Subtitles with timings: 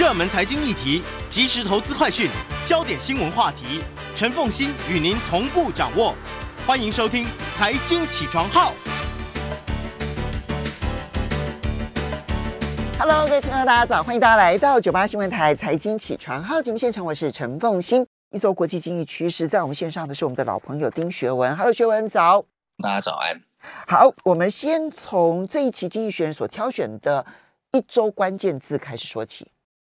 [0.00, 2.30] 热门财经议题、即时投资快讯、
[2.64, 3.82] 焦点新闻话题，
[4.16, 6.14] 陈凤欣与您同步掌握。
[6.66, 8.72] 欢迎收听《财经起床号》。
[12.98, 14.02] Hello，各位听众，大家早！
[14.02, 18.06] 欢迎大家来到九八新闻台《财经起床号》节目现场，我是陈凤欣。
[18.30, 21.54] 一周国际经济趋势，在我们线上的是我们的老朋友丁学文。
[21.54, 22.46] Hello，学文早。
[22.82, 23.38] 大家早安。
[23.86, 27.26] 好，我们先从这一期《经济学人》所挑选的
[27.72, 29.48] 一周关键字开始说起。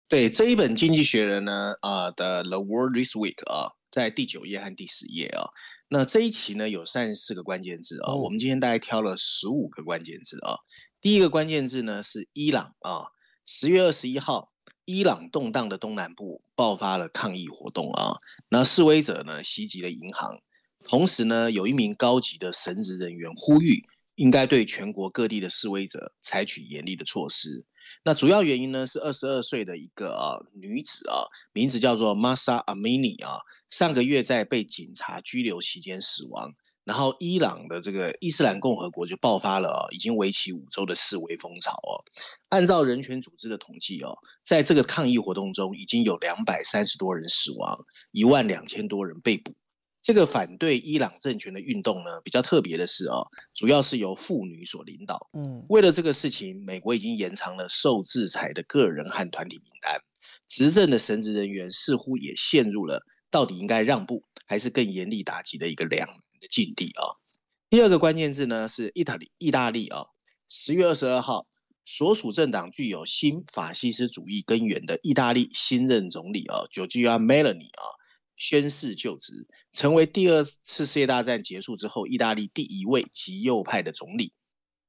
[0.08, 5.50] 对这一本《经济学人》呢，啊的《The World This Week》啊，在第九页和第十页啊，
[5.90, 10.58] 那这一期呢有三十四个关键字啊，哦、我们今天大概挑了十五个关键字啊。
[11.02, 13.06] 第一个关键字呢是伊朗啊，
[13.48, 14.52] 十月二十一号，
[14.86, 18.14] 伊朗动荡的东南部爆发了抗议活动啊，
[18.50, 20.38] 那示威者呢袭击了银行。
[20.88, 27.66] 同时呢，有一名高级的神职人员呼吁，应该对全国各地的示威者采取严厉的措施。
[28.04, 36.54] 那主要原因呢，是二十二岁的一个啊女子啊，名字叫做 Masa Amini 啊，上个月在被警察拘留期间死亡。
[36.84, 41.98] 然后，伊朗的这个伊斯兰共和国就爆发了啊，已经为期五周的示威风潮哦。
[42.50, 49.56] 按照人权组织的统计哦，在这个抗议活动中，已经有两百三十多人死亡，一万两千多人被捕。
[50.06, 53.26] 这个反对伊朗政权的运动呢，比较特别的是哦，
[53.56, 55.32] 主要是由妇女所领导。
[55.34, 60.00] 嗯，为了这个事情，美国已经延长了受制裁的个人和团体名单。
[60.48, 67.18] 执政的神职人员似乎也陷入了到底应该让步还是更严厉打击的一个两难的境地啊。
[67.72, 70.06] 第二个关键字呢是意大利，意大利啊，
[70.48, 71.48] 十月二十二号，
[71.84, 78.05] 所属政党具有新法西斯主义根源的意大利新任总理啊，Giorgia Meloni 啊。
[78.38, 84.34] 宣誓就职，成为第二次世界大战结束之后意大利第一位极右派的总理。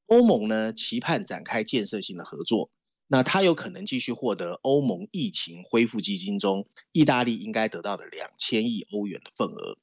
[0.06, 2.70] 欧盟呢，期盼展开建设性的合作，
[3.08, 9.78] 那他有可能继续获得欧盟疫情恢复基金中意大利应该得到的两千亿欧元的份额。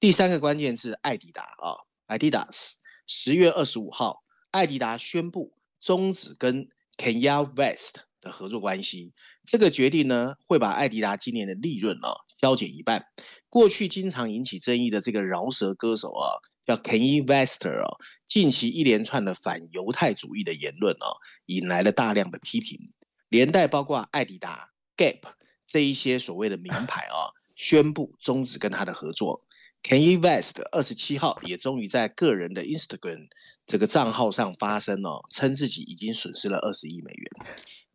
[0.00, 1.76] 第三个关键是艾迪达啊
[2.08, 2.72] ，Adidas。
[3.06, 9.12] 十月二十五号，艾迪达宣布终止跟 Kanye West 的合作关系。
[9.44, 12.14] 这个决定呢，会把艾迪达今年的利润啊。
[12.40, 13.06] 削减一半。
[13.48, 22.92] 过去经常引起争议的这个饶舌歌手啊，叫 Kanye West 啊，近期一连串的反犹太主义的言论啊，引来了大量的批评，
[23.28, 25.20] 连带包括艾迪达、Gap
[25.66, 29.44] 这一些所谓的名 牌啊，宣布终止跟他的合作。
[29.82, 33.28] Kanye West 二十七号也终于在个人的 Instagram
[33.66, 37.30] 这个账号上发声哦，称自己已经损失了二十亿美元。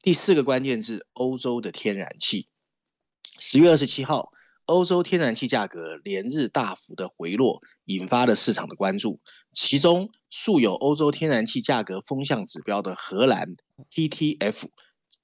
[0.02, 2.50] 第四个关键字，欧洲的天然气。
[3.40, 4.32] 十月二十七号。
[4.66, 9.20] 欧洲天然气价格连日大幅的回落，引发了市场的关注。
[9.54, 13.56] 其中，素有欧洲天然气价格风向指标的荷兰
[13.92, 14.66] TTF，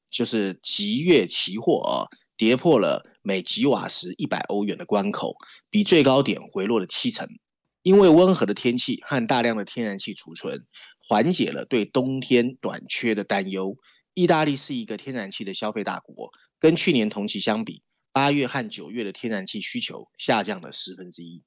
[0.10, 2.08] 就是即月期货啊，
[2.38, 5.36] 跌破了每吉瓦时一百欧元的关口，
[5.70, 7.28] 比最高点回落了七成。
[7.84, 10.66] 因为温和的天气和大量的天然气储存，
[11.00, 13.76] 缓解了对冬天短缺的担忧。
[14.14, 17.82] 意大利是一个天然气的消费大国，跟去年同期相比。
[18.14, 21.44] 八月和九月的天然气需求下降了十分之一。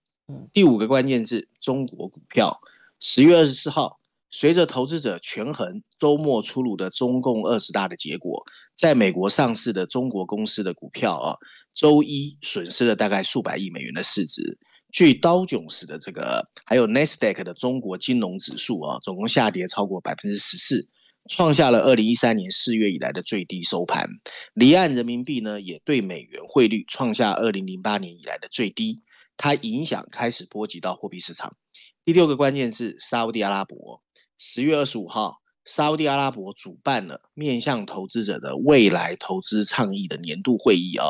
[0.52, 2.60] 第五个关键字：中国股票。
[3.00, 3.98] 十月二十四号，
[4.30, 8.42] 随着投资者权衡周末出炉的中共二十大的结果，
[8.74, 11.36] 在美国上市的中国公司的股票啊，
[11.74, 14.58] 周一损失了大概数百亿美元的市值。
[14.90, 20.88] 据刀囧斯的这个，还有 Nasdaq 的中国金融指数啊，总共下跌超过百分之十四。
[21.30, 24.06] 创下了二零一三年四月以来的最低收盘，
[24.52, 29.00] 离岸人民币呢也对美元汇率创下二零零八年以来的最低，
[29.38, 31.56] 它影响开始波及到货币市场。
[32.04, 34.02] 第六个关键是沙乌地阿拉伯，
[34.36, 41.06] 十月二十五号，沙乌地阿拉伯主办了面向投资者的未来投资倡议的年度会议啊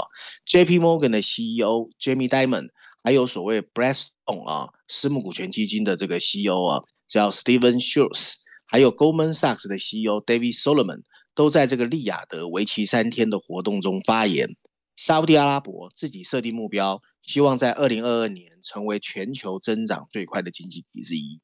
[0.47, 0.79] ，J.P.
[0.79, 2.69] Morgan 的 CEO Jamie Dimon，
[3.03, 8.35] 还有所谓 Blackstone 啊私募股权基金的这个 CEO 啊叫 Stephen Schultz。
[8.75, 14.57] 还有 Goldman Sachs 的 CEO David Solomon 都在这个利雅得为期三天的活动中发言。
[14.97, 21.39] 沙乌地阿拉伯自己设定目标，希望在二零二二年成为全球增长最快的经济体之一。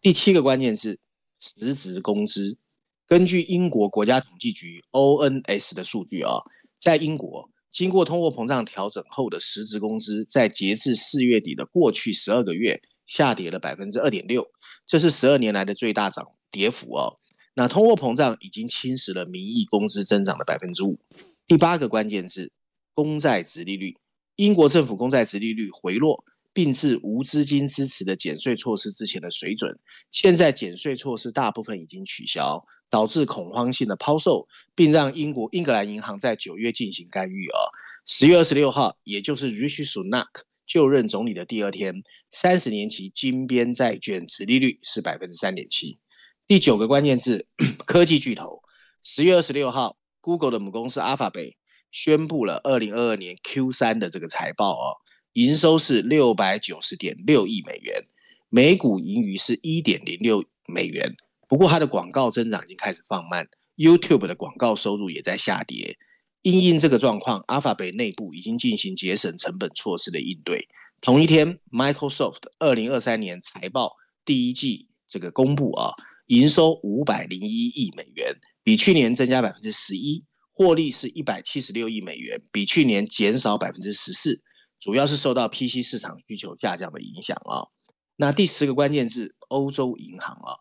[0.00, 0.98] 第七个关键是
[1.38, 2.58] 实职工资。
[3.06, 6.32] 根据英国国家统计局 ONS 的数据啊，
[6.80, 14.48] 在英国经过通货膨胀调整后的实职工资，在截至四月底的过去十二个月下跌了百分之二点六，
[14.84, 16.32] 这是十二年来的最大涨。
[16.54, 17.18] 跌幅哦，
[17.52, 21.00] 那通货膨胀已经侵蚀了名义工资增长的百分之五。
[21.48, 22.52] 第八个关键字，
[22.94, 23.96] 公债殖利率，
[24.36, 29.80] 英国政府公债殖利率回落，并至无资金支持的减税措施之前的水准。
[30.12, 34.46] 现在减税措施大部分已经取消，导致恐慌性的抛售，
[34.76, 37.58] 并让英国英格兰银行在九月进行干预哦。
[38.06, 40.28] 十月二十六号，也就是 Rishi Sunak
[40.66, 45.98] 就任总理的第二天，三十年期金边债券殖利率是百分之三点七。
[46.46, 47.46] 第九个关键字，
[47.86, 48.62] 科技巨头。
[49.02, 51.54] 十月二十六号，Google 的母公司 Alphabet
[51.90, 54.96] 宣布了二零二二年 Q 三的这个财报哦，
[55.32, 58.04] 营收是六百九十点六亿美元，
[58.50, 61.16] 每股盈余是一点零六美元。
[61.48, 65.96] 不过它的广告增长已经开始放慢，YouTube 的广告收入也在下跌。
[66.42, 70.68] 因应这个状况，Alphabet 内部已经进行节省成本措施的应对。
[71.00, 73.94] 同一天，Microsoft 二零二三年财报
[74.26, 75.94] 第一季这个公布啊，
[76.26, 84.42] 营收五百零一亿美元，比去年增加百分之十一，获利是一百七十六亿美元，比去年减少百分之十四，
[84.80, 87.68] 主要是受到 PC 市场需求下降的影响啊。
[88.16, 90.56] 那第十个关键字，欧洲银行啊。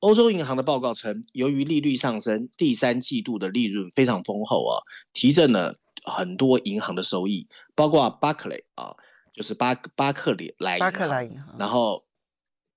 [0.00, 4.82] 欧洲银行的报告称，由于利率上升，第三季度的利润非常丰厚啊，
[5.14, 8.94] 提振了很多银行的收益，包括巴克雷啊，
[9.32, 12.03] 就是巴巴克莱，巴克莱银行，然后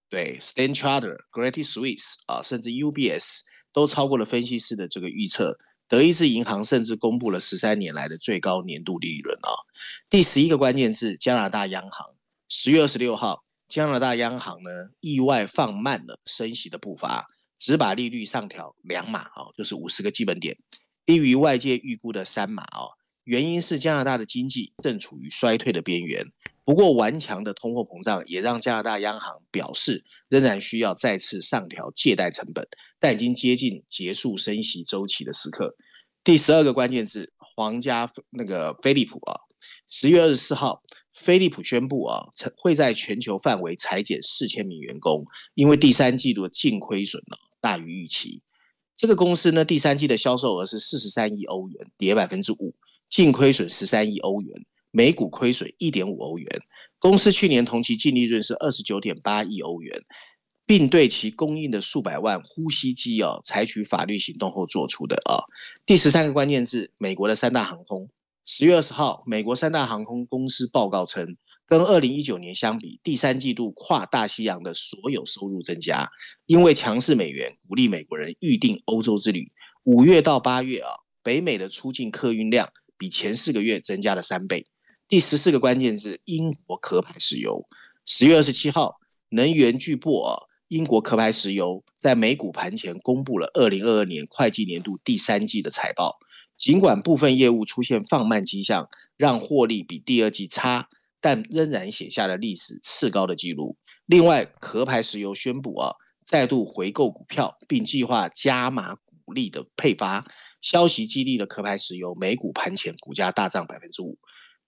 [0.09, 3.41] 对，Stand Chartered、Credit Swiss 啊，甚至 UBS
[3.73, 5.57] 都超过了分析师的这个预测。
[5.89, 9.51] 德意志银行甚至公布了十三年来的最高年度利润啊。
[10.09, 12.07] 第十一个关键字，加拿大央行，
[12.49, 13.43] 十月二十六号。
[13.69, 14.69] 加拿大央行呢，
[15.01, 17.27] 意外放慢了升息的步伐，
[17.59, 20.57] 只把利率上调两码啊，就是五十个基本点，
[21.05, 22.95] 低于外界预估的三码哦。
[23.25, 26.25] 原因是加拿大的经济正处于衰退的边缘。
[26.67, 32.67] 不过顽强的通货膨胀也让加拿大央行表示，仍然需要再次上调借贷成本，
[32.99, 35.77] 但已经接近结束升息周期的时刻。
[36.25, 39.39] 第十二个关键字，皇家那个飞利浦啊，
[39.87, 40.81] 十月二十四号。
[41.13, 42.27] 飞利浦宣布啊，
[42.57, 48.43] 会在全球范围裁减四千名员工，因为第三季度的净亏损呢大于预期。
[48.97, 52.75] 这个公司呢，第三季的销售额是四十三亿欧元，跌百分之五，
[53.09, 54.65] 净亏损十三亿欧元，
[54.97, 56.47] 每股亏损一点五欧元。
[56.97, 60.01] 公司去年同期净利润是二十九点八亿欧元，
[60.65, 65.45] 并对其供应的数百万呼吸机啊采取法律行动后做出的啊。
[65.85, 68.09] 第十三个关键字，美国的三大航空。
[68.43, 76.09] 十月二十号，美国三大航空公司报告称，跟二零一九年相比，第三季度跨大西洋的所有收入增加，
[76.47, 79.51] 因为强势美元鼓励美国人预订欧洲之旅。
[79.83, 80.89] 五月到八月啊，
[81.21, 84.65] 北美的出境客运量比前四个月增加了三倍。
[85.09, 87.65] 第十四个关键字，英国壳牌石油。
[88.05, 88.99] 十月二十七号，
[89.29, 96.17] 能源巨擘，英国壳牌石油在美股盘前公布了二零二二年会计年度第三季的财报。
[96.57, 100.89] 尽管部分业务出现放慢迹象，让获利比第二季差，
[101.21, 103.77] 但仍然写下了历史次高的纪录。
[104.07, 105.95] 另外，壳牌石油宣布啊，
[106.25, 110.25] 再度回购股票，并计划加码股利的配发。
[110.59, 114.17] 消息激励了壳牌石油，美股盘前股价大涨百分之五。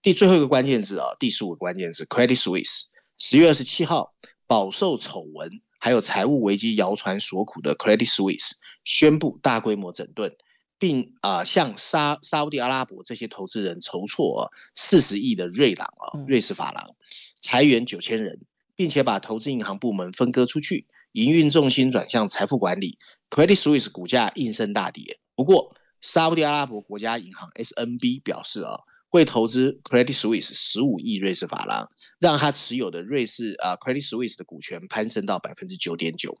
[0.02, 2.84] 第最后一个关键字啊，第十五个关键字，Credit Suisse。
[3.18, 4.14] 十月二十七号，
[4.46, 8.52] 饱受丑闻还有财务危机谣传所苦的 Credit Suisse
[8.82, 10.34] 宣布大规模整顿。
[10.78, 16.96] 并啊、呃，向沙沙乌地阿拉伯这些投资人筹措四十亿的瑞郎啊，瑞士法郎，
[17.42, 18.40] 裁员九千人，
[18.74, 22.96] 并且把投资银行部门分割出去，营运重心转向财富管理。
[23.28, 25.18] Credit Suisse 股价应声大跌。
[25.34, 28.80] 不过，沙乌地阿拉伯国家银行 SNB 表示啊，
[29.10, 36.38] 会投资 Credit Suisse 十五亿瑞士法郎，让他持有的瑞士啊 Credit Suisse 的股权攀升到百分之九点九。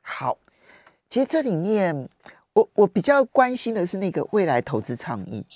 [0.00, 0.38] 好，
[1.10, 2.08] 其实这里面。
[2.54, 5.46] 我我比较关心的是那个未来投资倡议，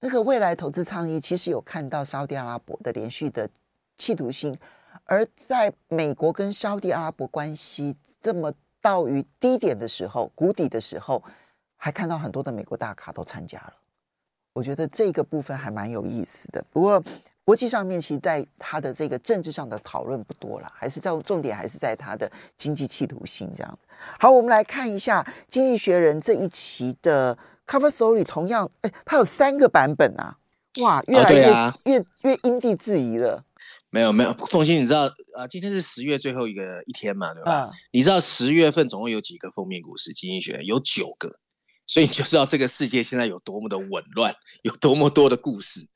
[0.00, 3.50] 那个未来投资倡议其实有看到沙特阿拉伯的连续的
[3.98, 4.58] 企图心，
[5.04, 8.50] 而在美国跟沙特阿拉伯关系这么
[8.80, 11.22] 到于低点的时候，谷底的时候，
[11.76, 13.74] 还看到很多的美国大咖都参加了，
[14.58, 16.64] 我觉得这个部分还蛮有意思的。
[16.72, 17.02] 不过。
[17.48, 23.78] 国际上面，其实在他的这个政治上的讨论不多了，还是在重点还是在他的经济企图心这样。
[24.20, 30.36] 好，我们来看一下《经济学人》这一期的 cover story，同样，哎，它有三个版本啊，
[30.82, 33.42] 哇，越来越、哦啊、越越因地制宜了。
[33.88, 35.48] 没有没有，凤欣，你知道啊、呃？
[35.48, 37.70] 今天是十月最后一个一天嘛，对吧？
[37.72, 40.10] 嗯、你知道十月份总共有几个封面故事？
[40.14, 41.32] 《经济学人》有九个，
[41.88, 45.88] 所以你就知道这个世界现在有多么的紊乱，有多么多的故事。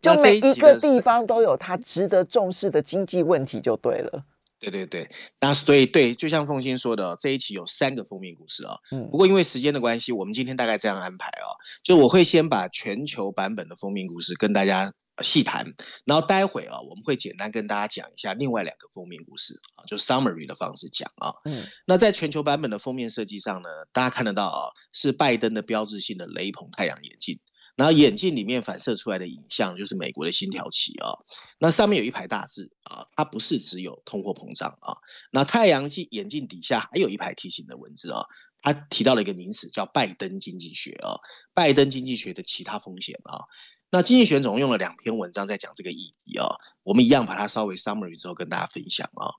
[0.00, 4.24] 就每一个地方都有它值得重视的经济问题，就对了。
[4.58, 8.76] 对对对，那所以对，就像凤欣说的，这一期有三个封面故事啊。
[8.92, 11.48] 嗯，不过因为时间的关系，我们今天大概这样安排啊，
[11.82, 14.92] 就我会先把全球版本的封面故事跟大家
[15.22, 15.74] 细谈。
[16.04, 21.34] 然后待会啊，我们会简单跟大家讲一下另外两个封面故事啊，就 summary 的方式讲啊。
[21.44, 27.38] 嗯，那在全球版本的封面设计上呢，大家看得到啊，是拜登的标志性的雷朋太阳眼镜。
[27.76, 31.16] 然后眼镜里面反射出来的影像就是美国的星条旗啊，
[31.58, 34.98] 那上面有一排大字啊，它不是只有通货膨胀啊。
[35.30, 38.26] 那太阳镜眼镜底下还有一排提醒的文字啊，
[38.60, 41.16] 它提到了一个名词叫拜登经济学啊，
[41.54, 43.44] 拜登经济学的其他风险啊。
[43.90, 49.34] 那经济学总共用了两篇文章在讲这个议题哦，我们一样把它稍微 summary 之后跟大家分享哦。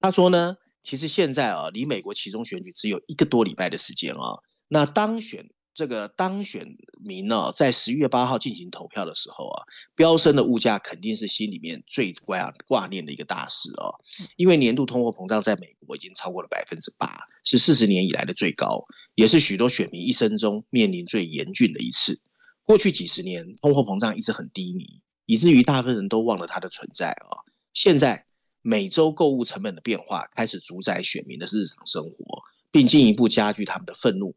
[0.00, 5.48] 他说呢，其实现在啊，离美国其中选举只有一个多礼拜的时间哦，那当选。
[5.76, 9.62] 这个当选民呢，在十一月八号进行投票的时候啊，
[9.94, 13.92] 飙升的物价肯定是心里面最挂挂念的一个大事哦。
[14.36, 18.86] 因为年度通货膨胀在美国已经超过了百分之八，是四十年以来的最高，
[19.16, 22.22] 也是许多选民一生中面临最严峻的一次。
[22.66, 27.46] 过去几十年，通货膨胀一直很低迷，以至于大部分人都忘了它的存在啊。
[27.72, 28.26] 现在
[28.60, 32.42] 每周购物成本的变化开始主宰选民的日常生活，
[32.72, 34.34] 并进一步加剧他们的愤怒。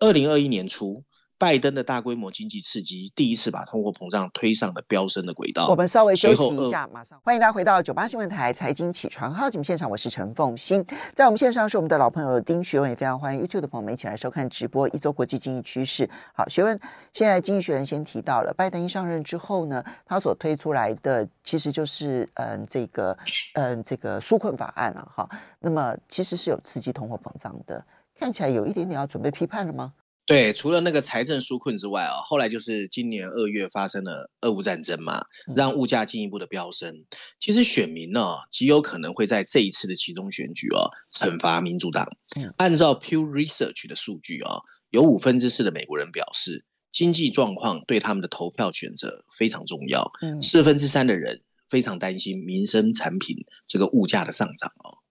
[0.00, 1.04] 二零二一年初，
[1.42, 5.66] 拜登的大规模经济刺激第一次把通货膨胀推上了飙升的轨道。
[5.68, 14.88] 我们稍微休息一下，马上欢迎大家回到九八新闻台财经起床号节目现场，我是陈凤欣，在我们线上是我们的老朋友丁学文，也非常欢迎 YouTube 的朋友们一起来收看直播。
[14.90, 16.78] 一周国际经济趋势，好，学文，
[17.12, 23.18] 现在经济学人先提到了，拜登一上任之后呢，他所推出来的其实就是嗯这个
[23.54, 27.84] 嗯这个纾困法案了、啊、哈，那么其实是有刺激通货膨胀的。
[28.16, 29.94] 看起来有一点点要准备批判了吗？
[30.24, 35.20] 对，除了那个财政纾困之外啊，后来就是今年二月发生了俄乌战争嘛，
[35.56, 37.04] 让物价进一步的飙升。
[37.40, 42.08] 其实选民呢，极有可能会在这一次的其中选举哦，惩罚民主党。
[42.56, 50.08] 按照 Pew Research 的数据哦，有五分之四的美国人表示，经济状况对他们的投票选择非常重要。
[50.40, 53.36] 四分之三的人非常担心民生产品
[53.66, 55.01] 这个物价的上涨哦。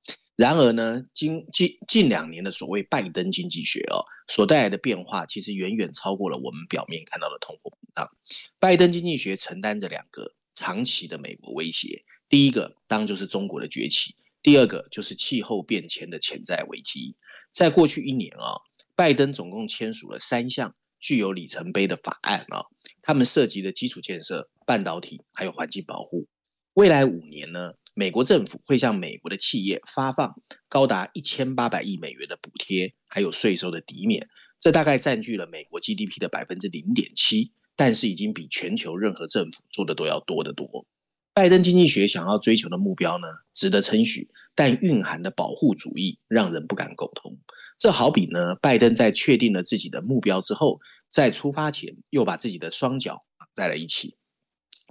[0.42, 8.10] 然而呢，近近近两年的所谓拜登经济学哦，所带来的变化其实远远超过了我们表面看到的通货膨胀。
[8.58, 17.16] 拜登经济学承担着两个长期的美国威胁，第一个当就是中国的崛起，第二个就是气候变迁的潜在危机。
[17.52, 18.58] 在过去一年啊，
[18.96, 22.66] 拜登总共签署了三项具有里程碑的法案啊，
[23.04, 26.28] 他们涉及的基础建设、半导体还有环境保护。
[26.74, 34.30] 未来五年呢，美国政府会向美国的企业发放高达一千八百亿美元的补贴，还有税收的抵免，
[34.60, 40.86] 这大概占据了美国 GDP 的百分之零点七，但是已经比全球任何政府做的都要多得多。
[41.34, 47.40] 拜登经济学想要追求的目标呢，值得称许，但蕴含的保护主义让人不敢苟同。
[47.78, 50.80] 这好比呢，拜登在确定了自己的目标之后，
[51.10, 54.16] 在出发前又把自己的双脚绑在了一起，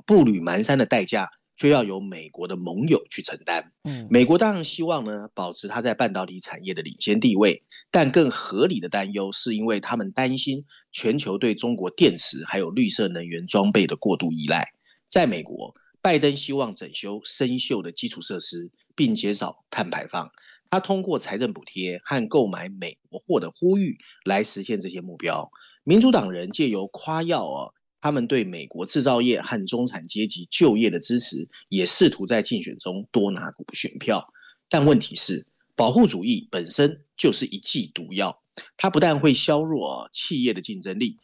[0.04, 1.30] 步履蹒跚的代价。
[1.60, 3.70] 却要由美国的盟友去承担。
[3.84, 14.72] 嗯，美国当然希望呢，保持它在半导体产业的领先地位，但更合理的担忧是因为他们担心全球对中国电池还有绿色能源装备的过度依赖。
[15.10, 20.30] 在美国，拜登希望整修生锈的基础设施，并减少碳排放。
[20.70, 25.50] 他通过财政补贴和购买美国货的呼吁来实现这些目标。
[25.84, 27.74] 民主党人借由夸耀哦。
[28.00, 34.32] 他们对美国制造业和中产阶级就业的支持，也试图在竞选中多拿股选票。
[34.68, 38.42] 但问题是，保护主义本身就是一剂毒药，
[38.76, 41.18] 它不但会削弱企业的竞争力，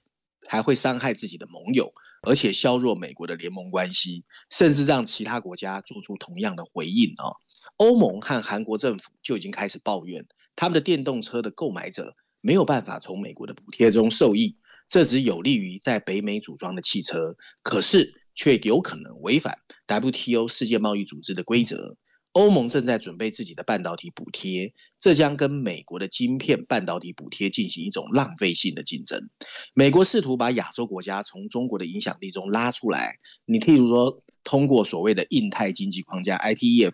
[0.47, 1.93] 还会伤害自己的盟友，
[2.23, 7.37] 而且削弱美国的联盟关系，甚至让其他国家做出同样的回应啊。
[7.77, 14.57] 欧盟和韩国政府就已经开始抱怨，他们的电动车的购买者没有办法从美国的补贴中受益。
[14.89, 21.97] 这只有利于在北美组装的汽车，可是却有可能违反 WTO 世界贸易组织的规则。
[22.33, 29.31] 欧盟正在准备自己的半导体补贴，这将跟美国的晶片半导体补贴进行一种浪费性的竞争。
[29.73, 33.17] 美国试图把亚洲国家从中国的影响力中拉出来，
[33.47, 36.93] 你譬如说通过所谓的印太经济框架 IPEF，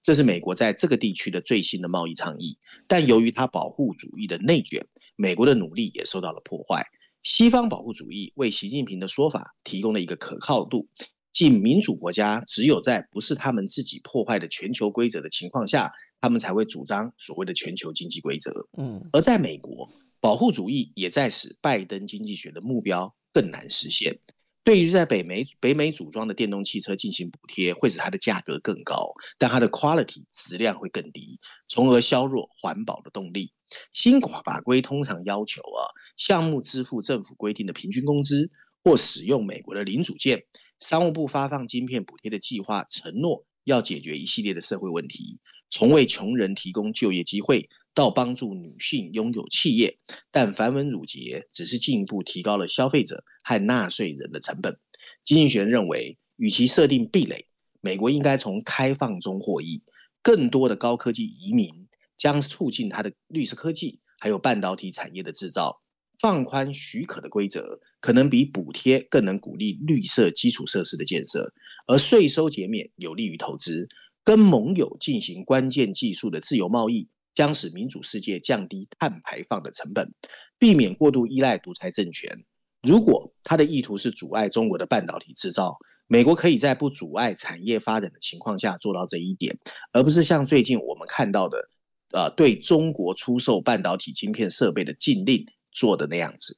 [0.00, 2.56] 这是美国在这个地区的最新的贸易倡议。
[2.86, 4.86] 但由于它保护主义的内卷，
[5.16, 6.86] 美国的努力也受到了破坏。
[7.24, 10.86] 西方保护主义为习近平的说法提供了一个可靠度，
[11.32, 15.90] 即民主国家只有在不是他们自己破坏的全球规则的情况下，
[16.20, 18.68] 他们才会主张所谓的全球经济规则。
[18.76, 19.90] 嗯，而在美国，
[20.20, 24.18] 保护主义也在使拜登经济学的目标更难实现。
[24.64, 33.52] 对于在北美北美组装的电动汽车进行补贴，会使它的价格更高，但它的 quality 质量会更低，从而削弱环保的动力。
[33.92, 35.84] 新法规通常要求啊，
[36.16, 38.50] 项目支付政府规定的平均工资，
[38.82, 40.44] 或使用美国的零组件。
[40.80, 49.96] 商务部发放晶片补贴的计划承诺要解决一系列的社会问题，从为穷人提供就业机会到帮助女性拥有企业，
[50.30, 54.76] 但繁文缛节只是进一步提高了消费者和纳税人的成本。
[55.24, 57.46] 经济学认为，与其设定壁垒，
[57.80, 59.82] 美国应该从开放中获益。
[60.22, 61.86] 更多的高科技移民
[62.16, 65.80] 将促进它的绿色科技，还有半导体产业的制造。
[66.18, 71.52] 放宽许可的规则，可能比补贴更能鼓励绿色基础设施的建设。
[71.86, 73.86] 而税收减免有利于投资。
[74.24, 80.14] 跟盟友进行关键技术的自由贸易，将使民主世界降低碳排放的成本，
[80.58, 82.44] 避免过度依赖独裁政权。
[82.82, 85.76] 如果他的意图是阻碍中国的半导体制造，
[86.06, 89.58] 美国可以在不阻碍产业发展的情况下做到这一点，
[89.92, 91.70] 而不是像最近我们看到的，
[92.12, 96.56] 呃，对中国出售半导体晶片设备的禁令做的那样子。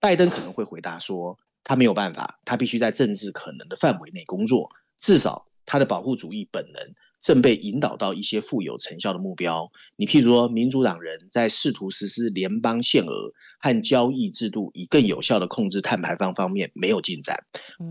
[0.00, 6.94] 拜登可能会回答说，他没有办法，他必须在政治可能的范围内工作，至少他的保护主义本能。
[7.18, 9.72] 正被引导到一些富有成效的目标。
[9.96, 17.36] 你譬如说，民主党人在试图实施联邦限额和交易制度，以更有效的控制碳排放方面没有进展。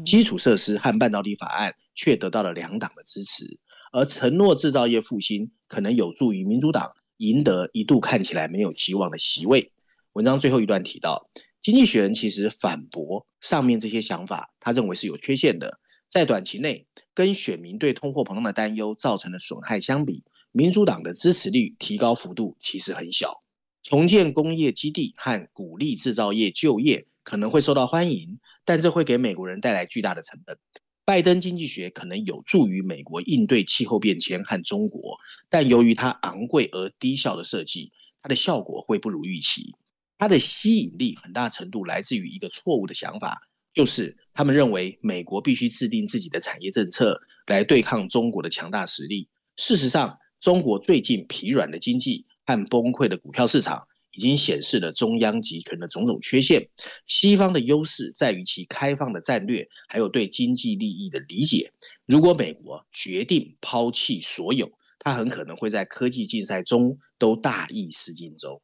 [0.06, 3.60] 基础设施和半导体法案却得到了两党的支持，
[3.92, 9.72] 而承诺制造业复兴可能有助于民主党赢得一度看起来没有希望的席位。
[10.14, 11.30] 文章最后一段提到，
[11.62, 15.80] 经济学人其实反驳上面这些想法，他认为是有缺陷的。
[16.16, 23.44] 在短期内，跟选民对通货膨胀的担忧造成的损害相比，民主党的支持率提高幅度其实很小。
[23.84, 30.58] 重建工业基地和鼓励制造业就业可能会受到欢迎，但这会给美国人带来巨大的成本。
[31.04, 35.18] 拜登经济学可能有助于美国应对气候变迁和中国，
[35.50, 37.92] 但由于它昂贵而低效的设计，
[38.22, 39.76] 它的效果会不如预期。
[40.18, 43.50] 它的吸引力很大程度来自于一个错误的想法。
[43.76, 49.28] 就是他们认为美国必须制定自己的产业政策来对抗中国的强大实力。
[49.58, 56.70] 事实上，中国最近疲软的经济和崩溃的股票市场已经显示了中央集权的种种缺陷。
[57.06, 61.74] 西方的优势在于其开放的战略，还有对经济利益的理解。
[62.06, 68.62] 如果美国决定抛弃所有，它很可能会在科技竞赛中都大意失荆州。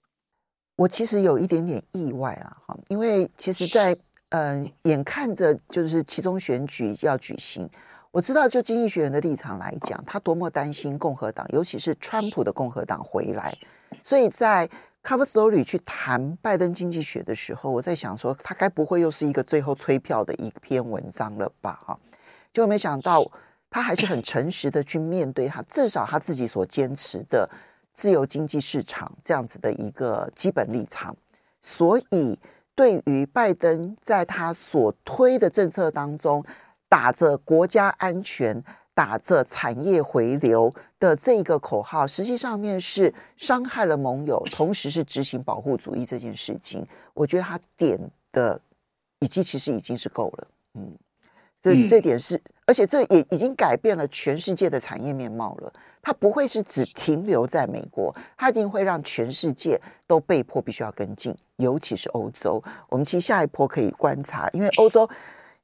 [0.78, 3.96] 我其实有一点点意外啊，哈，因为其实，在
[4.32, 7.70] 嗯，眼看着就是期中选举要举行，
[8.12, 13.54] 我知道就经济学人的立场来讲，他多么担心共和党，尤其是川普的共和党回来。
[14.02, 14.70] 所以在
[15.04, 21.78] Cover Story 去谈拜登经济学的时候，我在想说，他该不会又是一个最后催票的一篇文章了吧？
[21.86, 22.00] 哈，
[22.54, 23.22] 就没想到
[23.70, 27.50] 他还是很诚实的去面对他，至少他自己所坚持的
[27.94, 31.14] 自由经济市场这样子的一个基本立场，
[31.60, 32.40] 所以。
[32.82, 36.44] 对于拜登在他所推的政策当中，
[36.90, 38.60] 打着国家安全、
[38.96, 46.84] 打着产业回流的这个口号，实际上面是伤害了盟友，同时是执行保护主义这件事情。
[47.14, 48.00] 我觉得他点
[48.32, 48.60] 的
[49.20, 50.98] 已经其实已经是够了，嗯，
[51.62, 55.72] 这这点是，而且这也已经改变了全世界的产业面貌了。
[56.02, 62.64] 它不会是只停留在美国，它一定会让全世界都被迫必须要跟进，尤其是欧洲。
[62.90, 65.08] 我们其实下一波可以观察，因为欧洲，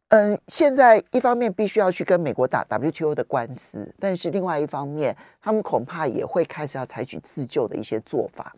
[0.10, 8.56] 嗯，现在一方面必须要去跟美国打 WTO 的官司，但是另外一方面，他们恐怕也会开始要采取自救的一些做法。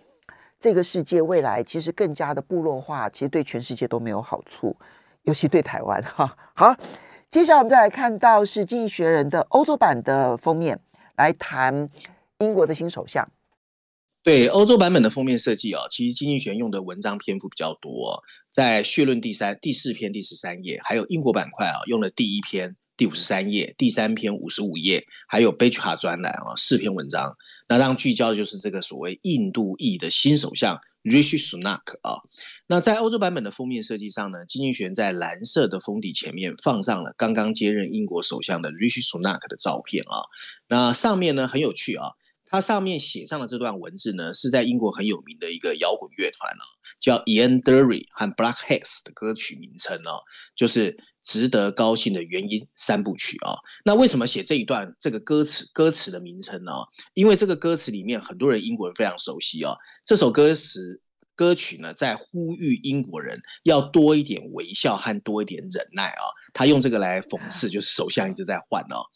[0.60, 4.76] 这个世界未来其实更加的部落化，其实对全世界都没有好处，
[5.24, 6.36] 尤其对台湾哈。
[6.54, 6.76] 好，
[7.32, 10.80] 接下来我们再来看到是《经济学人》的欧洲版的封面。
[11.16, 11.90] 来谈
[12.40, 13.30] 英国的新首相。
[14.24, 27.38] 对欧洲版本的封面设计啊，其实经济学用的文章篇幅比较多，在序论第三、第四篇第十三页，还有英国板块啊，用了第一篇第五十三页、第三篇五十五页，还有 Bechha 专栏啊四篇文章。
[27.70, 32.20] 那当聚焦的就是这个所谓印度裔的新首相 Rishi Sunak 啊。
[32.68, 40.20] 那在欧洲版本的封面设计上呢，经济学在蓝色的封底前面放上了刚刚接任英国首相的 Rishi Sunak 的照片啊。
[40.68, 42.10] 那上面呢很有趣啊，
[42.48, 46.64] 它上面写上的这段文字呢，是在英国很有名的一个摇滚乐团啊，
[47.00, 50.20] 叫 Ian Dury 和 Blackheads 的歌曲名称啊，
[50.54, 50.98] 就是
[51.30, 53.54] 值得高兴的原因三部曲啊。
[53.86, 56.72] 那为什么写这一段这个歌词歌词的名称呢？
[57.14, 61.02] 因为这个歌词里面很多人英国人非常熟悉啊，这首歌词。
[61.36, 66.24] 歌曲呢，在呼吁英国人要多一点微笑和多一点忍耐啊。
[66.52, 69.08] 他用这个来讽刺，就是首相一直在换哦。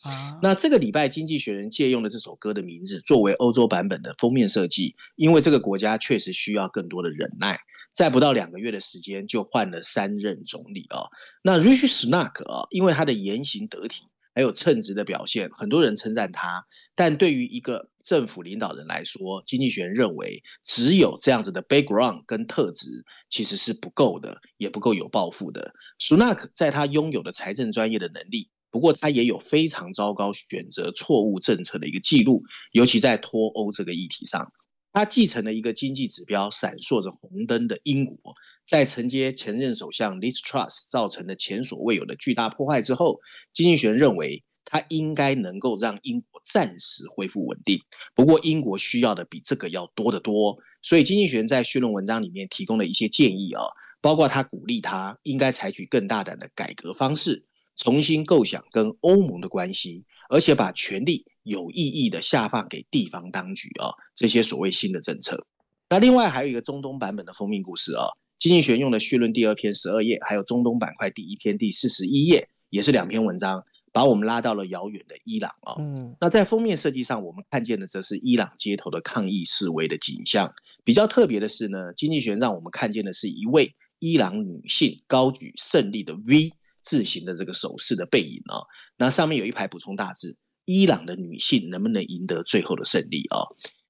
[0.41, 7.60] 那这个礼拜，《经济学人》借用了这首歌的名字作为欧洲版本的封面设计，因为这个国家确实需要更多的忍耐。
[7.93, 11.06] 在不到两个月的时间就换了三任总理啊。
[11.43, 14.08] 那 Rishi Sunak 啊，因为他的言行得体。
[14.36, 16.65] 还有称职的表现，很多人称赞他。
[16.95, 25.73] 但对于一个政府领导人来说，经济学人认为，只有这样子的 background 跟特质其实是不够的，也不够有抱负的。
[25.99, 34.51] 苏纳克在他拥有的财政专业的能力，不过他也有非常糟糕选择错误政策的一个记录，尤其在脱欧这个议题上。
[34.93, 38.36] 他继承了一个经济指标闪烁着红灯的英国，
[38.67, 43.19] 在承接前任首相 Liz Truss 造成的前所未有的巨大破坏之后，
[43.53, 47.79] 经济学人认为他应该能够让英国暂时恢复稳定。
[48.13, 53.63] 不过，英国需要的比这个要多得多，所以经济学人在绪论文章里面提供了一些建议啊，
[53.99, 61.25] 包括他鼓励他应该采取更大胆的改革方式，重新构想跟欧盟的关系，而且把权力。
[61.43, 65.45] 有意义的下放给地方当局啊，这些所谓新的政策。
[65.89, 68.08] 那另外还有一个中东版本的封面故事啊，
[68.39, 75.75] 经济学用的绪论第二篇十二页，还有中东板块第一篇第四十一页，也是两篇文章，把我们拉到了遥远的伊朗啊。
[75.77, 80.51] 嗯，那在封面设计上，我们看见的则是伊朗街头的抗议示威的景象。
[80.84, 88.63] 比较特别的是呢，经济学让我们看见的是一位伊朗女性高举胜利的 V 字形的这个手势的背影啊。
[88.97, 90.38] 那上面有一排补充大字。
[90.65, 93.43] 伊朗的女性能不能赢得最后的胜利啊？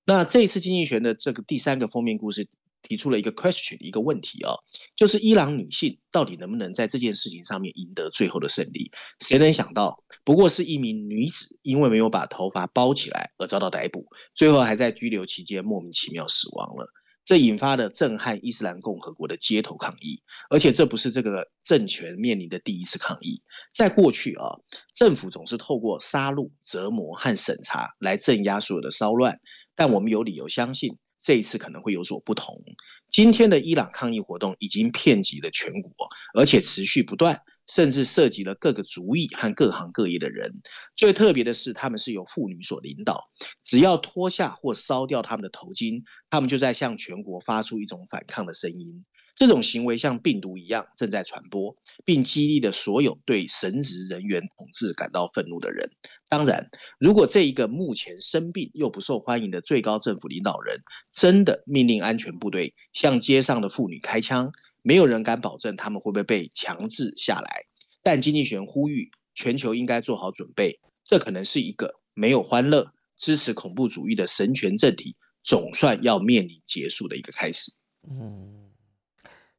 [0.05, 2.47] 那这一次经济学的这个第三个封面故事
[2.81, 4.51] 提出了一个 question，一个问题啊，
[4.95, 8.91] 就是伊朗女性到底能不能在这件事情上面赢得最后的胜利？
[9.21, 14.05] 谁能想到，不过是一名女子因为没有把头发包起来而遭到逮捕，
[14.35, 16.87] 最后还在拘留期间莫名其妙死亡了。
[17.25, 23.41] 这引发了震撼伊斯兰共和国的街头抗议，而且这不是这个政权面临的第一次抗议。
[23.73, 24.57] 在过去啊，
[24.93, 29.39] 政府总是透过杀戮、折磨和审查来镇压所有的骚乱，
[29.73, 32.61] 但我们有理由相信，这一次可能会有所不同。
[33.09, 35.91] 今天的伊朗抗议活动已经遍及了全国，
[36.33, 37.39] 而且持续不断。
[37.67, 40.53] 甚至涉及了各个族裔和各行各业的人。
[40.95, 43.29] 最特别的是，他们是由妇女所领导。
[43.63, 49.05] 只要脱下或烧掉他们的头巾，他们就在向全国发出一种反抗的声音。
[49.35, 55.89] 这种行为像病毒一样正在传播，并激励了所有对神职人员统治感到愤怒的人。
[56.29, 64.51] 当然，如果这一个目前生病又不受欢迎的最高政府领导人真的命令安全部队向街上的妇女开枪，
[64.83, 67.65] 没有人敢保证他们会不会被强制下来，
[68.03, 77.73] 但经济学人呼吁全球应该做好准备，这可能是一个没有欢乐、支持恐怖主义的神权政体总算要面临结束的一个开始。
[78.09, 78.69] 嗯，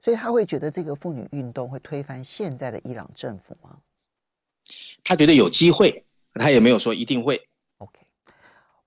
[0.00, 3.80] 所以他会觉得这个妇女运动会推翻现在的伊朗政府吗？
[5.02, 7.48] 他觉得有机会，他也没有说一定会。
[7.78, 7.98] OK，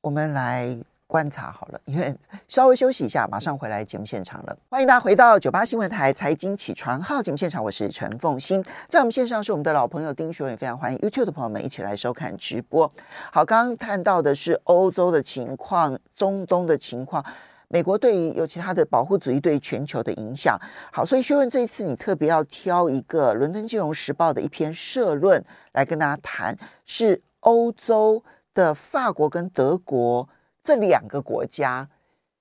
[0.01, 0.79] 我们来。
[1.07, 2.13] 观察好了，因为
[2.49, 4.57] 稍微休息一下，马上回来节目现场了。
[4.69, 12.91] 欢迎大家回到九八新闻台财经起床号节目现场，我是陈凤欣，在我们线上是我们的老朋友丁学文，非常欢迎 YouTube 的朋友们一起来收看直播。
[13.31, 17.23] 好，刚刚看到的是欧洲的情况、中东的情况、
[17.69, 20.59] 美国对于尤其他的保护主义对全球的影响。
[20.91, 25.41] 好，所以学文这一次你特别要挑一个《伦敦金融时报》的一篇社论
[25.71, 28.21] 来跟大家谈，是欧洲
[28.53, 30.27] 的法国跟德国。
[30.67, 31.89] 这两个国家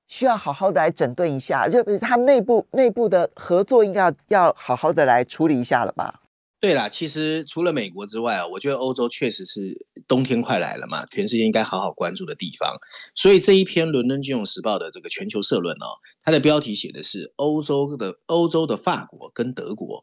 [0.09, 6.23] 需要好好的来整顿一下，就他们内部内部的合作应该要要好好的来处理一下了吧？
[6.59, 12.77] 对啦，其实除了美国之外啊，我觉得欧洲确实是冬天快来了嘛，全世界应该好好关注的地方。
[13.15, 20.03] 所以这一篇《伦敦金融时报》的这个全球社论哦，它的标题写的是欧洲的欧洲的法国跟德国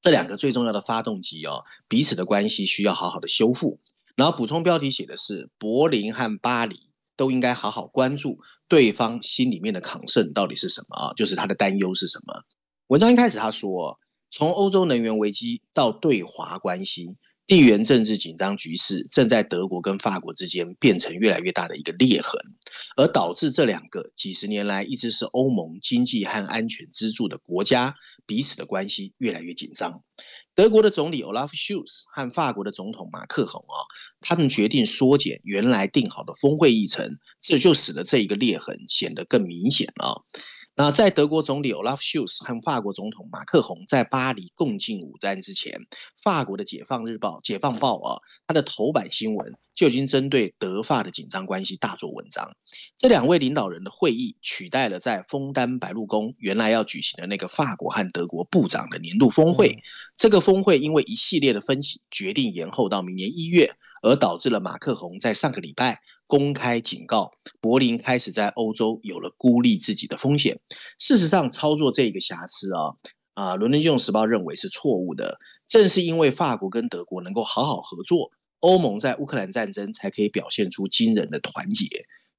[0.00, 3.78] 这两个最重要的发动机哦，彼此的关系需要好好的修复。
[4.16, 6.80] 然后补充标题写的是柏林和巴黎。
[7.16, 11.12] 都应该好好关注对方心里面的抗盛到底是什么啊？
[11.14, 12.42] 就是他的担忧是什么？
[12.88, 13.98] 文章一开始他说，
[14.30, 22.40] 从欧洲能源危机到对华关系，地缘政治紧张局势正在德国跟法国之间变成越来越大的一个裂痕，
[22.96, 27.94] 而导致这两个几十年来一直是欧盟经济和安全支柱的国家
[28.26, 30.02] 彼此的关系越来越紧张。
[30.54, 33.76] 德国的总理 Olaf Scholz 和法国的总统马克宏啊，
[34.20, 40.24] 他们决定缩减原来定好的峰会议程，这就使得这一个裂痕显得更明显了。
[40.76, 45.86] 那在德国总理 Olaf Scholz 和法国总统马克宏在巴黎共进午餐之前，
[46.20, 52.56] 法国的《解放日报》《解放报》啊，它的头版新闻就已经针对德法的紧张关系大做文章。
[52.98, 59.78] 这两位领导人的会议取代了在枫丹白露宫原来要举行的那个法国和德国部长的年度峰会。
[60.16, 63.76] 这个峰会因为一系列的分歧，决定延后到明年一月。
[64.02, 70.60] 而导致了马克宏在上个礼拜公开警告柏林开始在欧洲有了孤立自己的风险。
[70.98, 72.80] 事实上，操作这个瑕疵啊，
[73.34, 75.38] 啊，伦敦金融时报认为是错误的。
[75.66, 81.86] 正是因为法国跟德国能够好好合作，欧盟在乌克兰战争才可以表现出惊人的团结。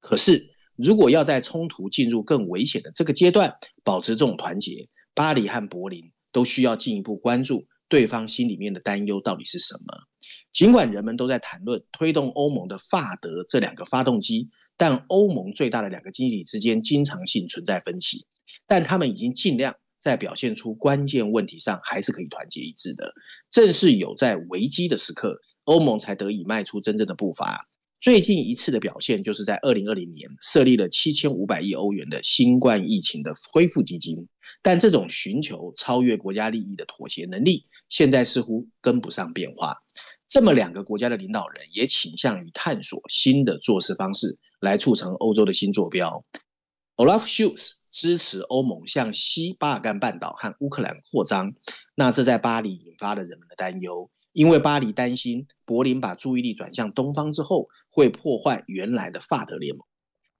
[0.00, 10.06] 可是，如果要在冲突进入更危险的这个阶段保持这种团结，巴黎和柏林都需要进一步关注对方心里面的担忧到底是什么。
[10.52, 18.26] 尽管人们都在谈论推动欧盟的法德这两个发动机，但欧盟最大的两个经济体之间经常性存在分歧，
[18.66, 19.76] 但他们已经尽量。
[19.98, 23.12] 在表现出关键问题上，还是可以团结一致的。
[23.50, 27.66] 正是有在危机的时刻，欧盟才得以迈出真正的步伐。
[27.98, 34.28] 最近一次的表现，就是在二零二零年设立了七千五百亿欧元的新冠疫情的恢复基金。
[34.62, 39.82] 但这种寻求超越国家利益的妥协能力，现在似乎跟不上变化。
[40.28, 46.24] 这么两个国家的领导人也倾向于探索新的做事方式，来促成欧洲的新坐标。
[46.96, 51.54] Olaf Scholz 支持欧盟向西巴尔干半岛和乌克兰扩张，
[51.94, 59.86] 那这在巴黎引发了人们的担忧，因为巴黎担心柏林把注意力转向东方之后，会破坏原来的法德联盟。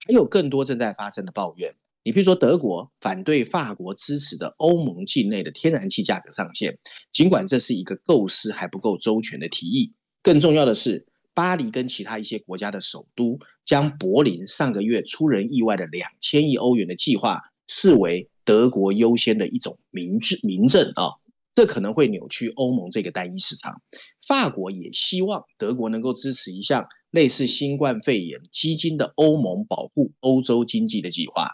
[0.07, 1.75] 还有更多正在发生的抱怨，
[2.07, 6.79] 你比如说德国反对法国支持的欧盟境内的天然气价格上限，
[7.13, 9.93] 尽管这是一个构思还不够周全的提议，
[10.23, 11.05] 更重要的是。
[11.35, 21.21] 巴黎跟其他一些国家的首都，将柏林上个月出人意外的两千亿欧元的计划视为德国优先的一种明智明证啊，
[21.55, 23.83] 这可能会扭曲欧盟这个单一市场。
[24.27, 31.51] 法国也希望德国能够支持一项类似新冠肺炎基金的欧盟保护欧洲经济的计划。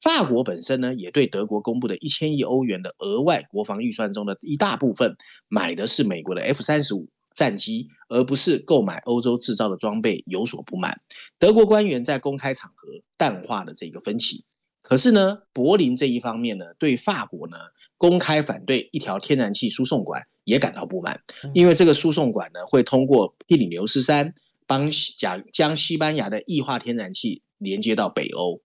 [0.00, 5.16] 法国本身呢，也对德国公布的一千亿欧元的额外国防预算中的一大部分，
[5.48, 7.08] 买的是美国的 F 三十五。
[7.32, 11.00] 战机，而不是购买欧洲制造的装备，有所不满。
[11.38, 14.44] 德国官员在公开场合淡化了这个分歧。
[14.82, 17.56] 可是呢，柏林这一方面呢，对法国呢
[17.96, 21.20] 公开反对一条天然气输送管也感到不满，
[21.54, 24.34] 因为这个输送管呢会通过比利牛斯山，
[24.66, 28.60] 帮将将西班牙的液化天然气连接到北欧。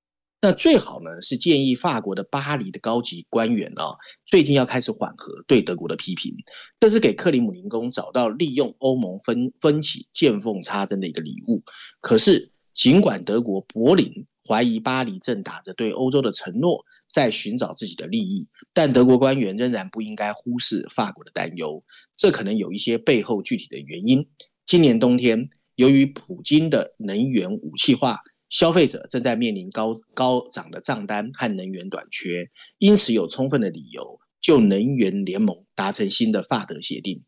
[0.45, 6.35] 那最好呢是建议法国的巴黎的高级官员啊，最近要开始缓和对德国的批评，
[6.79, 11.63] 这是给克里姆林宫找到利用欧盟分分歧见缝插针的一个礼物。
[11.99, 21.83] 可是，尽管德国柏林怀疑巴黎正打着对欧洲的承诺在寻找自己的利益，但德国官员仍然不应该忽视法国的担忧。
[22.15, 24.27] 这可能有一些背后具体的原因。
[24.67, 28.19] 今年冬天，由于普京的能源武器化。
[28.49, 37.23] 消费者正在面临高高涨的账单和能源短缺，因此有充分的理由就能源联盟达成新的法德协定。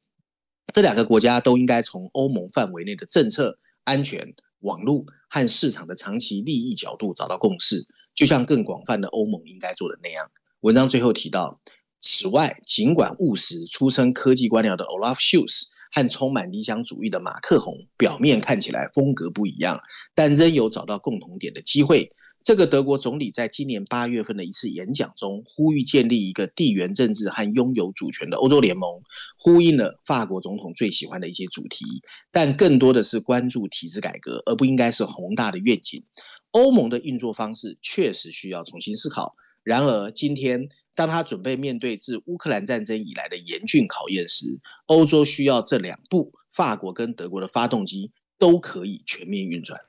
[0.73, 10.29] 这两个国家都应该从欧盟范围内的政策、安全、网络和市场的长期利益角度找到共识，就像更广泛的欧盟应该做的那样。
[10.59, 11.61] 文章最后提到，
[12.01, 19.81] 此外，尽管务实、出身科技官僚的 Olaf Scholz 和充满理想主义的马克宏表面看起来风格不一样，
[20.15, 22.11] 但仍有找到共同点的机会。
[22.43, 29.01] 这个德国总理在今年八月份的一次演讲中，呼吁建立一个地缘政治和拥有主权的欧洲联盟，
[29.37, 31.85] 呼应了法国总统最喜欢的一些主题，
[32.31, 36.05] 但更多的是关注体制改革，而不应该是宏大的愿景。
[36.51, 39.35] 欧盟的运作方式确实需要重新思考。
[39.63, 40.69] 然而，今天。
[40.97, 44.57] 当他准备面对自乌克兰战争以来的严峻考验时，
[44.87, 49.79] 欧洲需要这两部法国跟德国的发动机都可以全面运转。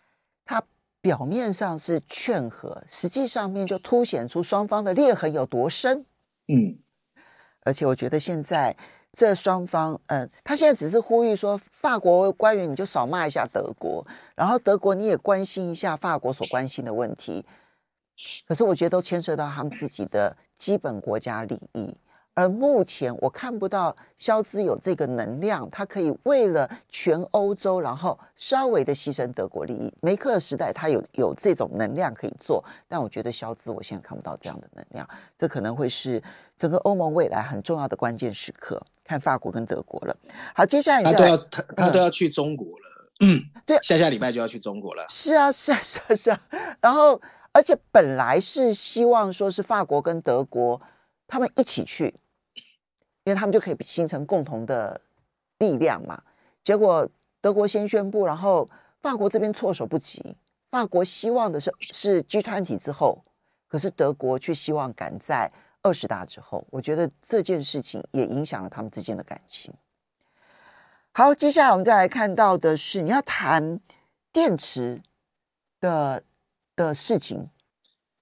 [0.44, 0.62] 他
[1.00, 6.04] 表面上是劝和，实际上面就凸显出双方的裂痕有多深。
[6.46, 6.78] 嗯，
[7.60, 8.76] 而且我觉得现在
[9.10, 17.46] 这双方，嗯，他现在只是呼吁说，法国官员你就少骂一下德国，然后德国你也关心一下法国所关心的问题。
[18.46, 21.96] 可是我觉得都牵涉到他们自己的基本国家利益，
[22.35, 29.92] 而目前我看不到肖兹有这个能量，他可以为了全欧洲，然后稍微的牺牲德国利益。
[30.00, 36.20] 梅克尔时代他有有这种能量可以做，但我觉得肖兹我现在看不到这样的能量，这可能会是
[36.57, 40.16] 整个欧盟未来很重要的关键时刻，看法国跟德国了。
[40.54, 45.07] 好，接下来你他都要他他都要去中国了，嗯，对，下下礼拜就要去中国了。
[45.09, 46.40] 是啊，是啊，是啊，是啊，
[46.81, 47.20] 然后。
[47.52, 50.80] 而且本来是希望说是法国跟德国
[51.26, 52.14] 他们一起去，
[53.24, 55.00] 因为他们就可以形成共同的
[55.58, 56.22] 力量嘛。
[56.62, 57.08] 结果
[57.40, 58.68] 德国先宣布，然后
[59.00, 60.37] 法国这边措手不及。
[60.70, 63.24] 法国希望的是是 G20 之后，
[63.66, 65.50] 可是德国却希望赶在
[65.82, 66.66] 二十大之后。
[66.70, 69.72] 我觉得这件事情也影响了他们之间的感情。
[71.12, 73.80] 好，接下来我们再来看到的是，你要谈
[74.32, 75.02] 电池。
[75.80, 76.24] 的
[76.78, 77.50] 的事情？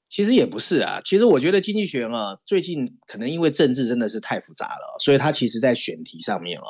[0.09, 6.65] 其实也不是啊，其实我觉得经济学人啊，最近可能因为政治真的是太复杂了，所以他其实在选题上面啊，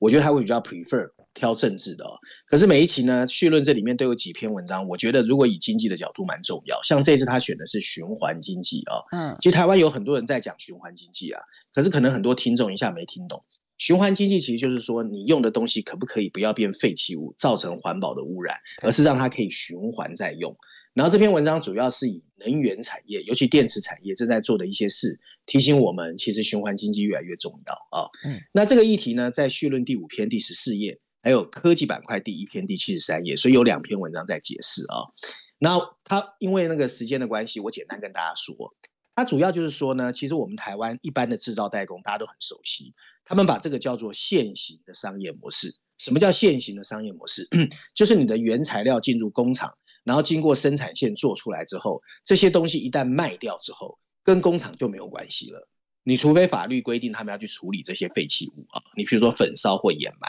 [0.00, 2.04] 我觉得他会比较 prefer 挑政治的。
[2.48, 6.82] 可是每一期呢，绪论这里面都有几篇文章，我觉得如果以经济的角度蛮重要。
[6.82, 11.40] 像这次他选的是循环经济啊，嗯，其实台湾有很多人在讲循环经济啊，
[11.72, 13.44] 可是可能很多听众一下没听懂。
[13.78, 20.54] 循环经济其实就是说，你用的东西可不可以不要变废弃物，造成环保的污染，而是让它可以循环再用。
[20.92, 28.10] 然后这篇文章主要是以能源产业，尤其电池产业正在做的一些事，提醒我们其实循环经济越来越重要啊。
[28.24, 35.14] 嗯，那这个议题呢，在序论第五篇第十四页，还有科技板块第一篇第七十三页，所以有两篇文章在解释啊。
[35.58, 38.74] 那它因为那个时间的关系，我简单跟大家说，
[39.14, 45.76] 它主要就是说呢，其实我们台湾一般的制造代工大家都很熟悉，他们把这个叫做现行的商业模式。
[45.98, 47.46] 什么叫现行的商业模式？
[47.94, 49.72] 就是你的原材料进入工厂。
[50.04, 55.68] 然后经过生产线做出来之后，这些东西一旦卖掉之后，跟工厂就没有关系了。
[56.02, 60.28] 你除非法律规定他们要去处理这些废弃物啊，你比如说焚烧或掩埋。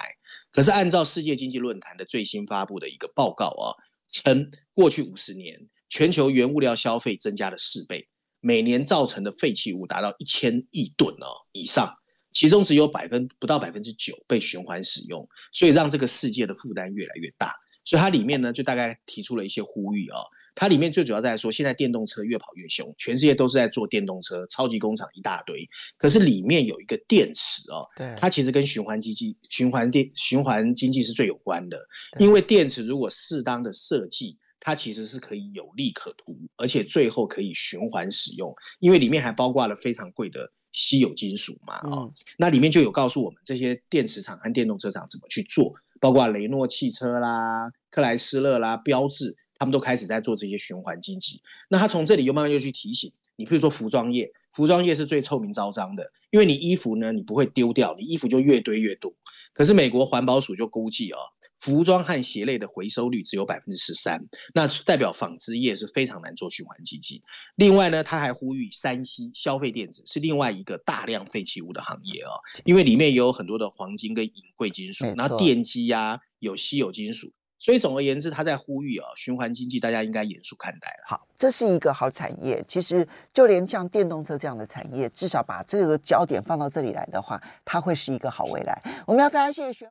[0.51, 3.71] 可是按照世界经济论坛的最新发布的一个报告啊，
[4.09, 8.09] 称过去五十年全球原物料消费增加了四倍，
[8.41, 11.95] 每年造成的废弃物达到一千亿吨哦以上，
[12.33, 17.55] 其中只有百分不到百分之九被循环使用，所以让这个世界的负担越来越大。
[17.83, 20.23] 所以它里面呢，就大概提出了一些呼吁啊、哦。
[20.53, 25.67] 它里面最主要在说，现在电动车越跑越凶，全世界都是在做电动车，超级工厂一大堆。
[25.97, 31.79] 可是里面有一个电池哦，对，它其实跟循环经济、循环电、循环经济是最有关的。
[32.19, 38.53] 因为电池如果适当的设计，它其实是可以有利可图，而且最后可以循环使用。
[38.79, 45.73] 因为里面还包括了非常贵的稀有金属嘛，啊、哦，那里面就有告诉我们这些电池厂和电动车厂怎么去做。
[46.01, 51.41] 包括雷诺汽车啦、克莱斯勒啦、标致，他们都开始在做这些循环经济。
[51.69, 59.13] 那他从这里又慢慢又去提醒你，比如说服装业，服装业是最臭名昭彰的，因为你衣服呢，你不会丢掉，你衣服就越堆越多。
[59.53, 61.17] 可是美国环保署就估计哦。
[61.57, 64.19] 服装和鞋类的回收率只有百分之十三，
[64.55, 67.21] 那代表纺织业是非常难做循环经济。
[67.55, 72.33] 另外呢，他还呼吁三 C 消费电子是另外一个大量废弃物的行业哦，
[72.65, 81.03] 因为里面也有很多的黄金跟银贵金属，然后电机呀、啊、有稀有金属，所以总而言之，他在呼吁啊，循环经济大家应该严肃看待了。
[81.05, 82.63] 好，这是一个好产业。
[82.67, 88.81] 其实就连像电动车这样的产业，至少把这个焦点放到这里来的话，它会是一个好未来。
[89.05, 89.87] 我们要非常谢谢学。